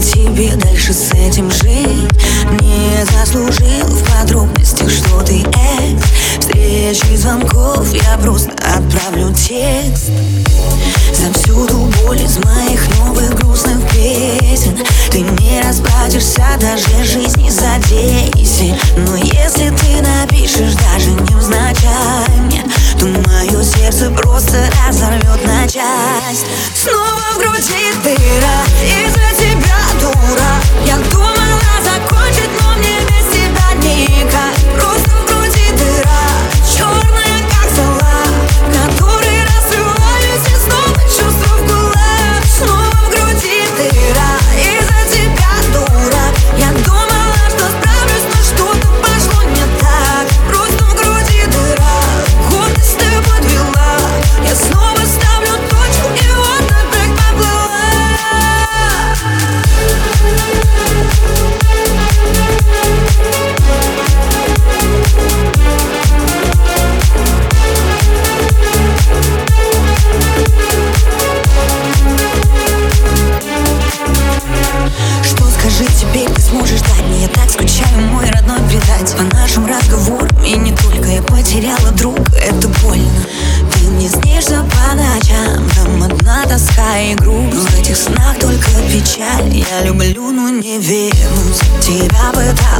тебе, 0.00 0.54
дальше 0.56 0.92
с 0.92 1.12
этим 1.12 1.50
жить. 1.50 2.10
Не 2.60 3.04
заслужил 3.04 4.07
Встречи 6.90 7.16
звонков, 7.16 7.92
я 7.92 8.16
просто 8.16 8.50
отправлю 8.52 9.30
текст 9.34 10.10
За 11.12 11.30
всю 11.34 11.66
ту 11.66 11.90
боль 12.00 12.22
из 12.22 12.38
моих 12.38 12.96
новых 12.96 13.34
грустных 13.34 13.86
песен. 13.90 14.74
Ты 15.10 15.20
не 15.20 15.60
расплатишься 15.60 16.46
даже 16.58 17.04
жизни 17.04 17.50
за 17.50 17.76
десять. 17.90 18.74
Но 18.96 19.16
если 19.16 19.68
ты 19.68 20.00
напишешь 20.00 20.76
даже 20.76 21.10
невзначай 21.10 22.40
мне 22.46 22.64
То 22.98 23.06
мое 23.06 23.62
сердце 23.62 24.10
просто 24.10 24.56
разорвет 24.86 25.44
на 25.44 25.68
часть 25.68 26.46
Снова 26.74 27.20
в 27.34 27.38
груди 27.38 27.92
дыра 28.02 28.64
из-за 28.82 29.42
тебя, 29.42 29.87
потеряла 81.58 81.90
друга, 81.92 82.22
это 82.36 82.68
больно. 82.82 83.26
Ты 83.72 83.90
мне 83.90 84.08
снишься 84.08 84.64
по 84.64 84.94
ночам 84.94 85.68
Там 85.74 86.02
одна 86.02 86.44
тоска 86.44 86.98
и 86.98 87.14
грусть 87.14 87.68
В 87.68 87.80
этих 87.80 87.96
снах 87.96 88.38
только 88.38 88.68
печаль. 88.92 89.54
Я 89.54 89.82
люблю, 89.82 90.30
но 90.30 90.48
не 90.48 90.78
вернусь. 90.78 91.60
Тебя 91.80 92.30
пыталась 92.32 92.77